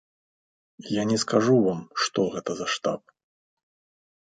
Я 0.95 1.03
не 1.11 1.17
скажу 1.25 1.59
вам, 1.67 1.83
што 2.05 2.27
гэта 2.37 2.51
за 2.63 2.67
штаб. 2.77 3.01